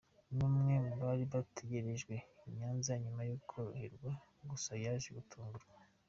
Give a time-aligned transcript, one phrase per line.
[0.37, 2.15] numwe mu bari bategerejwe
[2.47, 4.11] I Nyanza nyuma yo koroherwa
[4.49, 5.65] gusa yaje gutuungura.